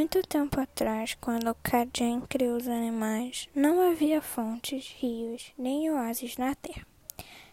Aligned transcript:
Muito 0.00 0.22
tempo 0.22 0.58
atrás, 0.58 1.14
quando 1.20 1.54
Kajen 1.56 2.22
criou 2.22 2.56
os 2.56 2.66
animais, 2.66 3.50
não 3.54 3.86
havia 3.86 4.22
fontes, 4.22 4.94
rios, 4.98 5.52
nem 5.58 5.90
oásis 5.90 6.38
na 6.38 6.54
terra. 6.54 6.86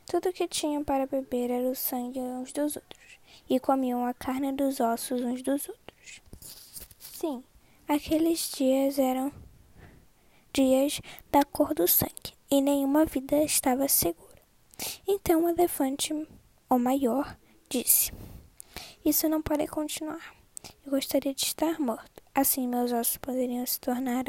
Tudo 0.06 0.32
que 0.32 0.48
tinham 0.48 0.82
para 0.82 1.06
beber 1.06 1.52
era 1.52 1.68
o 1.68 1.76
sangue 1.76 2.22
uns 2.22 2.54
dos 2.54 2.78
outros, 2.78 3.20
e 3.50 3.60
comiam 3.60 4.06
a 4.06 4.14
carne 4.14 4.54
dos 4.54 4.80
ossos 4.80 5.20
uns 5.24 5.42
dos 5.42 5.68
outros. 5.68 6.22
Sim, 6.98 7.44
aqueles 7.86 8.50
dias 8.56 8.98
eram 8.98 9.30
dias 10.54 11.02
da 11.30 11.44
cor 11.44 11.74
do 11.74 11.86
sangue, 11.86 12.34
e 12.50 12.62
nenhuma 12.62 13.04
vida 13.04 13.44
estava 13.44 13.90
segura. 13.90 14.42
Então 15.06 15.44
o 15.44 15.50
elefante, 15.50 16.14
o 16.70 16.80
maior, 16.80 17.38
disse: 17.68 18.14
Isso 19.04 19.28
não 19.28 19.42
pode 19.42 19.68
continuar. 19.68 20.34
Eu 20.86 20.92
gostaria 20.92 21.34
de 21.34 21.44
estar 21.44 21.78
morto. 21.78 22.27
Assim, 22.40 22.68
meus 22.68 22.92
ossos 22.92 23.18
poderiam 23.18 23.66
se 23.66 23.80
tornar 23.80 24.24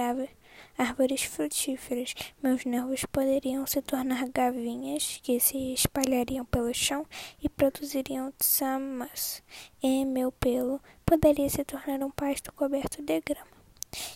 árvores 0.78 1.24
frutíferas, 1.24 2.14
meus 2.42 2.64
nervos 2.64 3.04
poderiam 3.04 3.66
se 3.66 3.82
tornar 3.82 4.26
gavinhas 4.30 5.20
que 5.22 5.38
se 5.38 5.74
espalhariam 5.74 6.42
pelo 6.46 6.72
chão 6.72 7.04
e 7.38 7.50
produziriam 7.50 8.32
tsamas, 8.38 9.42
e 9.82 10.06
meu 10.06 10.32
pelo 10.32 10.80
poderia 11.04 11.50
se 11.50 11.62
tornar 11.66 12.02
um 12.02 12.10
pasto 12.10 12.50
coberto 12.54 13.02
de 13.02 13.20
grama. 13.20 13.52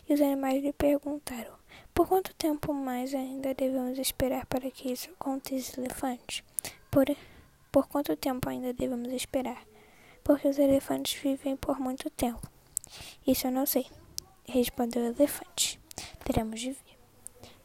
E 0.08 0.14
os 0.14 0.22
animais 0.22 0.62
lhe 0.62 0.72
perguntaram: 0.72 1.52
Por 1.92 2.08
quanto 2.08 2.34
tempo 2.36 2.72
mais 2.72 3.14
ainda 3.14 3.52
devemos 3.52 3.98
esperar 3.98 4.46
para 4.46 4.70
que 4.70 4.90
isso 4.90 5.10
aconteça, 5.10 5.78
elefante? 5.78 6.42
Por, 6.90 7.14
por 7.70 7.86
quanto 7.88 8.16
tempo 8.16 8.48
ainda 8.48 8.72
devemos 8.72 9.12
esperar? 9.12 9.62
Porque 10.24 10.48
os 10.48 10.58
elefantes 10.58 11.20
vivem 11.20 11.58
por 11.58 11.78
muito 11.78 12.08
tempo. 12.08 12.51
Isso 13.26 13.46
eu 13.46 13.52
não 13.52 13.66
sei, 13.66 13.86
respondeu 14.44 15.02
o 15.02 15.06
elefante. 15.06 15.80
Teremos 16.24 16.60
de 16.60 16.72
ver. 16.72 16.98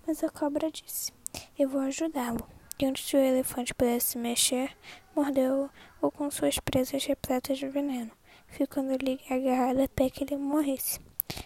Mas 0.06 0.24
a 0.24 0.30
cobra 0.30 0.72
disse: 0.72 1.12
Eu 1.58 1.70
vou 1.70 1.82
ajudá-lo. 1.82 2.48
E 2.80 2.86
antes 2.86 3.10
que 3.10 3.18
o 3.18 3.20
elefante 3.20 3.74
pudesse 3.74 4.12
se 4.12 4.18
mexer, 4.18 4.78
mordeu-o 5.16 6.12
com 6.12 6.30
suas 6.30 6.60
presas 6.60 7.04
repletas 7.06 7.58
de 7.58 7.68
veneno, 7.68 8.12
ficando-lhe 8.48 9.20
agarrado 9.30 9.82
até 9.82 10.10
que 10.10 10.24
ele 10.24 10.38
morresse. 10.38 11.00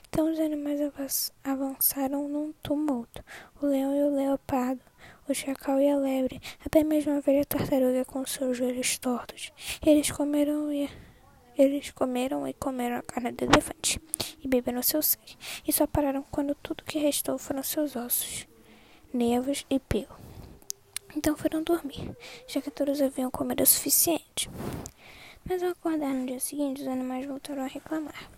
Então 0.10 0.30
os 0.30 0.40
animais 0.40 1.32
avançaram 1.44 2.28
num 2.28 2.52
tumulto: 2.62 3.24
o 3.62 3.66
leão 3.66 3.96
e 3.96 4.04
o 4.04 4.14
leopardo, 4.14 4.82
o 5.28 5.34
chacal 5.34 5.80
e 5.80 5.90
a 5.90 5.96
lebre, 5.96 6.42
até 6.66 6.84
mesmo 6.84 7.14
a 7.14 7.22
velha 7.22 7.46
tartaruga 7.46 8.04
com 8.04 8.26
seus 8.26 8.58
joelhos 8.58 8.98
tortos. 8.98 9.52
Eles 9.82 10.12
comeram 10.12 10.72
e 10.72 10.90
eles 11.62 11.92
comeram 11.92 12.48
e 12.48 12.54
comeram 12.54 12.98
a 12.98 13.02
carne 13.02 13.32
do 13.32 13.46
elefante 13.46 14.02
e 14.44 14.48
beberam 14.48 14.82
seu 14.82 15.02
sangue, 15.02 15.38
e 15.68 15.72
só 15.72 15.86
pararam 15.86 16.24
quando 16.32 16.56
tudo 16.56 16.84
que 16.84 16.98
restou 16.98 17.38
foram 17.38 17.62
seus 17.62 17.96
ossos, 17.96 18.48
nervos 19.14 19.66
e 19.70 19.80
pelo. 19.80 20.20
Então 21.16 21.36
foram 21.36 21.62
dormir, 21.62 22.16
já 22.48 22.62
que 22.62 22.72
todos 22.72 23.02
haviam 23.02 23.30
comido 23.30 23.62
o 23.62 23.66
suficiente. 23.66 24.50
Mas 25.46 25.62
ao 25.62 25.70
acordar 25.70 26.14
no 26.14 26.26
dia 26.26 26.40
seguinte, 26.40 26.82
os 26.82 26.88
animais 26.88 27.26
voltaram 27.26 27.64
a 27.64 27.68
reclamar. 27.68 28.30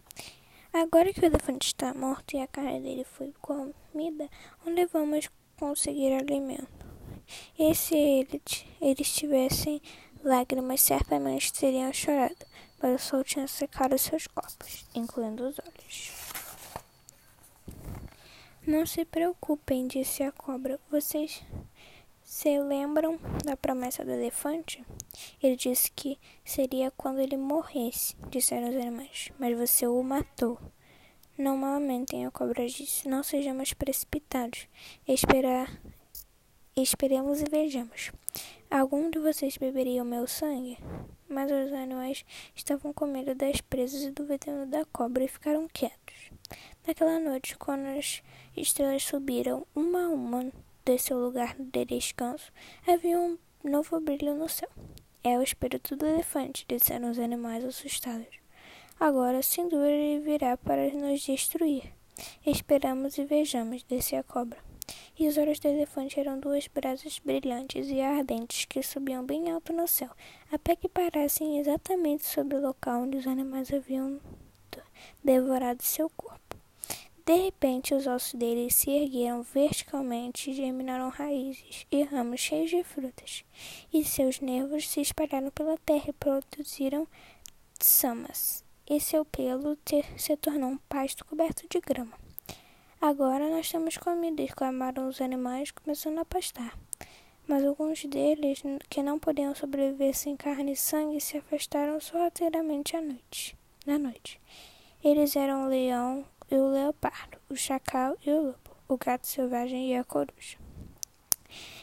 Agora 0.74 1.14
que 1.14 1.22
o 1.22 1.26
elefante 1.26 1.68
está 1.68 1.94
morto 1.94 2.36
e 2.36 2.40
a 2.40 2.48
carne 2.48 2.80
dele 2.82 3.04
foi 3.04 3.32
comida, 3.40 4.28
onde 4.66 4.86
vamos 4.88 5.30
conseguir 5.56 6.14
alimento? 6.14 6.84
E 7.58 7.76
se 7.76 8.28
eles 8.82 9.14
tivessem 9.14 9.82
lágrimas, 10.24 10.82
certamente 10.82 11.54
teriam 11.54 11.94
chorado 11.94 12.53
mas 12.82 13.02
o 13.02 13.04
sol 13.04 13.24
tinha 13.24 13.48
secado 13.48 13.98
seus 13.98 14.28
corpos, 14.28 14.86
incluindo 14.94 15.48
os 15.48 15.60
olhos. 15.60 16.12
Não 18.66 18.86
se 18.86 19.04
preocupem, 19.04 19.88
disse 19.88 20.24
a 20.24 20.32
cobra. 20.32 20.80
Vocês 20.90 21.44
se 22.24 22.58
lembram 22.60 23.20
da 23.44 23.58
promessa 23.58 24.06
do 24.06 24.12
elefante? 24.12 24.84
Ele 25.42 25.58
disse 25.58 25.92
que 25.92 26.18
seria 26.46 26.90
quando 26.92 27.20
ele 27.20 27.36
morresse, 27.36 28.16
disseram 28.30 28.70
os 28.70 28.76
animais, 28.76 29.32
mas 29.38 29.58
você 29.58 29.86
o 29.86 30.02
matou. 30.02 30.58
Não 31.38 31.58
malamentem, 31.58 32.26
a 32.26 32.32
cobra 32.32 32.66
disse. 32.68 33.10
Não 33.10 33.24
sejamos 33.24 33.74
precipitados. 33.74 34.68
Esperar, 35.08 35.82
esperemos 36.76 37.42
e 37.42 37.46
vejamos. 37.46 38.12
Algum 38.74 39.12
de 39.12 39.20
vocês 39.20 39.56
beberia 39.56 40.02
o 40.02 40.06
meu 40.06 40.26
sangue? 40.26 40.80
mas 41.30 41.52
os 41.52 41.72
animais 41.72 42.26
estavam 42.56 42.92
com 42.92 43.06
medo 43.06 43.36
das 43.36 43.62
presas 43.62 44.02
e 44.02 44.10
do 44.10 44.26
veneno 44.26 44.66
da 44.66 44.84
cobra 44.86 45.24
e 45.24 45.28
ficaram 45.28 45.68
quietos. 45.72 46.32
Naquela 46.88 47.20
noite, 47.20 47.56
quando 47.56 47.86
as 47.86 48.24
estrelas 48.58 49.04
subiram 49.04 49.68
uma 49.76 50.06
a 50.06 50.10
uma 50.10 50.52
de 50.84 50.98
seu 50.98 51.20
lugar 51.20 51.56
de 51.56 51.86
descanso, 51.86 52.52
havia 52.88 53.20
um 53.20 53.38
novo 53.64 54.00
brilho 54.00 54.34
no 54.34 54.50
céu. 54.50 54.70
É 55.24 55.38
o 55.38 55.44
espírito 55.44 55.96
do 55.96 56.08
elefante, 56.08 56.66
disseram 56.68 57.12
os 57.12 57.20
animais 57.20 57.64
assustados. 57.64 58.40
Agora, 59.00 59.44
sem 59.44 59.70
dúvida, 59.70 59.92
ele 59.92 60.24
virá 60.24 60.58
para 60.58 60.92
nos 60.92 61.22
destruir. 61.22 61.94
Esperamos 62.44 63.20
e 63.20 63.24
vejamos, 63.24 63.84
disse 63.88 64.16
a 64.16 64.24
cobra 64.24 64.73
e 65.18 65.28
os 65.28 65.38
olhos 65.38 65.60
do 65.60 65.68
elefante 65.68 66.20
eram 66.20 66.40
duas 66.40 66.68
brasas 66.68 67.20
brilhantes 67.20 67.88
e 67.90 68.02
ardentes 68.02 68.66
que 68.66 68.82
subiam 68.82 69.26
bem 69.26 69.52
alto 69.52 69.72
no 69.74 69.88
céu, 69.88 70.10
até 70.52 70.76
que 70.76 70.90
parassem 70.90 71.60
exatamente 71.60 72.26
sobre 72.26 72.58
o 72.58 72.62
local 72.62 73.04
onde 73.04 73.18
os 73.18 73.28
animais 73.28 73.72
haviam 73.74 74.20
devorado 75.24 75.84
seu 75.84 76.10
corpo. 76.10 76.58
De 77.26 77.36
repente, 77.36 77.96
os 77.96 78.06
ossos 78.06 78.34
dele 78.34 78.70
se 78.70 78.92
ergueram 78.92 79.44
verticalmente 79.44 80.52
e 80.52 80.54
germinaram 80.54 81.08
raízes 81.08 81.88
e 81.90 82.04
ramos 82.04 82.42
cheios 82.42 82.70
de 82.70 82.84
frutas, 82.84 83.46
e 83.94 84.04
seus 84.04 84.42
nervos 84.42 84.90
se 84.90 85.00
espalharam 85.00 85.50
pela 85.52 85.78
terra 85.78 86.10
e 86.10 86.14
produziram 86.14 87.08
samas, 87.80 88.66
e 88.90 89.00
seu 89.00 89.24
pelo 89.24 89.78
se 90.18 90.36
tornou 90.36 90.72
um 90.72 90.78
pasto 90.90 91.24
coberto 91.24 91.66
de 91.70 91.80
grama. 91.80 92.14
Agora 93.06 93.50
nós 93.50 93.70
temos 93.70 93.98
comida, 93.98 94.42
exclamaram 94.42 95.10
os 95.10 95.20
animais, 95.20 95.72
começando 95.72 96.20
a 96.20 96.24
pastar. 96.24 96.80
Mas 97.46 97.62
alguns 97.66 98.06
deles, 98.06 98.64
que 98.90 99.04
não 99.04 99.20
podiam 99.20 99.54
sobreviver 99.54 100.16
sem 100.16 100.38
carne 100.38 100.72
e 100.72 100.78
sangue, 100.78 101.20
se 101.20 101.38
afastaram 101.38 102.00
sorrateiramente 102.00 102.96
à 102.96 103.02
noite, 103.02 103.58
na 103.86 104.00
noite. 104.00 104.40
Eles 105.04 105.36
eram 105.36 105.66
o 105.66 105.68
leão 105.68 106.26
e 106.50 106.56
o 106.56 106.70
leopardo, 106.70 107.38
o 107.50 107.58
chacal 107.58 108.16
e 108.26 108.32
o 108.32 108.42
lobo, 108.42 108.78
o 108.88 108.96
gato 108.98 109.28
selvagem 109.28 109.92
e 109.92 109.98
a 109.98 110.06
coruja. 110.06 110.58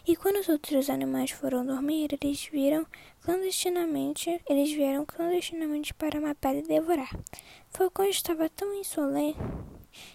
E 0.06 0.16
quando 0.16 0.36
os 0.36 0.48
outros 0.48 0.88
animais 0.88 1.32
foram 1.32 1.66
dormir, 1.66 2.18
eles 2.18 2.46
viram 2.46 2.86
clandestinamente, 3.20 4.40
eles 4.48 4.72
vieram 4.72 5.04
clandestinamente 5.04 5.92
para 5.92 6.18
matar 6.18 6.56
e 6.56 6.62
devorar. 6.62 7.14
Falcão 7.68 8.06
estava 8.06 8.48
tão 8.48 8.74
insolente 8.74 9.38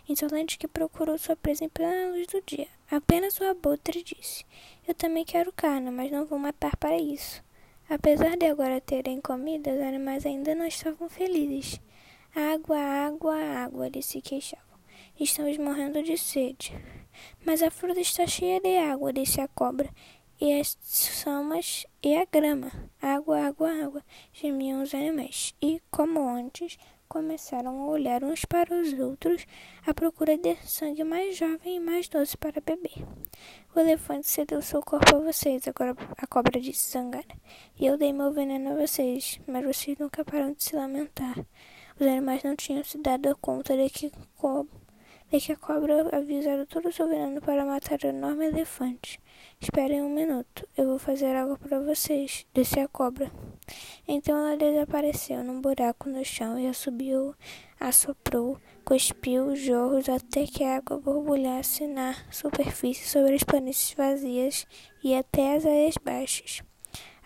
insolente 0.08 0.58
que 0.58 0.68
procurou 0.68 1.18
sua 1.18 1.36
presa 1.36 1.64
em 1.64 1.70
plena 1.70 2.12
luz 2.12 2.28
do 2.28 2.42
dia. 2.46 2.68
Apenas 2.90 3.40
o 3.40 3.44
abutre 3.44 4.04
disse: 4.04 4.46
Eu 4.88 4.94
também 4.94 5.26
quero 5.26 5.52
carne, 5.52 5.90
mas 5.92 6.12
não 6.12 6.26
vou 6.26 6.38
matar 6.40 6.76
para 6.78 6.98
isso. 6.98 7.44
Apesar 7.90 8.36
de 8.36 8.46
agora 8.48 8.82
terem 8.82 9.22
comida, 9.22 9.72
os 9.72 9.82
animais 9.82 10.26
ainda 10.26 10.56
não 10.56 10.66
estavam 10.66 11.08
felizes. 11.08 11.80
Água, 12.36 12.80
água, 12.80 13.36
água, 13.36 13.88
eles 13.88 14.06
se 14.06 14.22
queixavam. 14.22 14.80
Estamos 15.20 15.58
morrendo 15.58 16.02
de 16.04 16.18
sede. 16.18 16.74
Mas 17.46 17.64
a 17.64 17.72
fruta 17.72 18.00
está 18.00 18.26
cheia 18.28 18.60
de 18.60 18.76
água, 18.78 19.14
disse 19.14 19.40
a 19.40 19.48
cobra, 19.48 19.90
e 20.42 20.60
as 20.60 20.78
samas 20.82 21.86
e 22.04 22.16
a 22.16 22.26
grama. 22.26 22.72
Água, 23.02 23.48
água, 23.48 23.72
água, 23.72 24.04
gemiam 24.34 24.82
os 24.82 24.94
animais. 24.94 25.56
E, 25.62 25.82
como 25.90 26.28
antes, 26.28 26.78
começaram 27.08 27.82
a 27.82 27.88
olhar 27.88 28.24
uns 28.24 28.46
para 28.46 28.74
os 28.74 28.94
outros 28.94 29.46
à 29.86 29.94
procura 29.94 30.38
de 30.38 30.56
sangue 30.58 31.04
mais 31.04 31.38
jovem 31.38 31.78
e 31.78 31.80
mais 31.80 32.08
doce 32.08 32.38
para 32.38 32.62
beber. 32.62 33.06
O 33.76 33.80
elefante 33.80 34.28
cedeu 34.28 34.62
seu 34.62 34.82
corpo 34.82 35.16
a 35.16 35.20
vocês, 35.20 35.68
agora 35.68 35.96
a 36.18 36.28
cobra 36.28 36.60
disse 36.60 36.92
zangada. 36.92 37.36
E 37.80 37.86
eu 37.86 37.98
dei 37.98 38.14
meu 38.14 38.32
veneno 38.32 38.72
a 38.72 38.76
vocês, 38.88 39.40
mas 39.48 39.66
vocês 39.66 39.98
nunca 39.98 40.24
param 40.24 40.54
de 40.54 40.64
se 40.64 40.76
lamentar. 40.76 41.38
Os 42.00 42.06
animais 42.06 42.44
não 42.44 42.56
tinham 42.56 42.84
se 42.84 42.98
dado 42.98 43.36
conta 43.38 43.76
de 43.76 43.90
que, 43.90 44.12
de 45.32 45.40
que 45.40 45.52
a 45.52 45.56
cobra 45.56 46.08
avisara 46.16 46.66
todo 46.66 46.90
o 46.90 46.92
veneno 46.92 47.42
para 47.42 47.66
matar 47.66 48.00
o 48.04 48.08
enorme 48.08 48.46
elefante. 48.46 49.20
Esperem 49.60 50.02
um 50.02 50.14
minuto, 50.14 50.68
eu 50.78 50.88
vou 50.88 51.00
fazer 51.00 51.36
algo 51.36 51.58
para 51.58 51.80
vocês, 51.80 52.46
disse 52.54 52.80
a 52.80 52.88
cobra. 52.88 53.32
Então 54.08 54.38
ela 54.38 54.58
desapareceu 54.58 55.44
num 55.44 55.62
buraco 55.62 56.10
no 56.10 56.24
chão 56.24 56.60
e 56.60 56.68
assobiou, 56.68 57.34
assoprou, 57.80 58.60
cuspiu 58.84 59.56
jorros 59.56 60.08
até 60.08 60.46
que 60.46 60.64
a 60.64 60.78
água 60.78 61.00
borbulhasse 61.00 61.88
na 61.88 62.16
superfície 62.30 63.08
sobre 63.08 63.36
as 63.36 63.44
planícies 63.44 63.96
vazias 63.96 64.68
e 65.04 65.16
até 65.16 65.56
as 65.56 65.66
areias 65.66 65.96
baixas. 66.04 66.62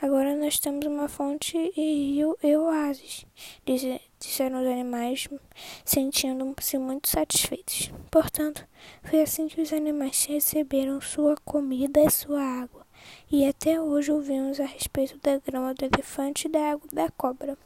Agora 0.02 0.34
nós 0.34 0.57
temos 0.60 0.86
uma 0.86 1.10
fonte 1.10 1.57
e 1.57 2.13
rio 2.13 2.38
e 2.42 2.56
oásis, 2.56 3.25
disse, 3.66 4.00
disseram 4.19 4.62
os 4.62 4.68
animais, 4.68 5.27
sentindo-se 5.86 6.77
muito 6.77 7.07
satisfeitos. 7.07 7.92
Portanto, 8.12 8.68
foi 9.04 9.21
assim 9.21 9.48
que 9.48 9.62
os 9.62 9.71
animais 9.71 10.25
receberam 10.25 11.00
sua 11.00 11.36
comida 11.45 12.01
e 12.01 12.10
sua 12.10 12.42
água, 12.42 12.86
e 13.31 13.45
até 13.45 13.80
hoje 13.80 14.12
ouvimos 14.12 14.60
a 14.60 14.66
respeito 14.66 15.18
da 15.24 15.38
grama 15.38 15.74
do 15.74 15.86
elefante 15.86 16.48
e 16.48 16.51
da 16.51 16.71
água 16.71 16.88
da 16.92 17.10
cobra. 17.12 17.57